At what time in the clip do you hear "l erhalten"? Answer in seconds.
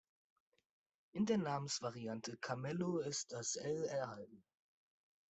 3.55-4.43